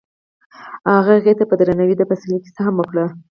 [0.95, 3.05] هغه هغې ته په درناوي د پسرلی کیسه هم وکړه.